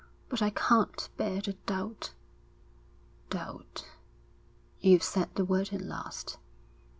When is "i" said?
0.41-0.49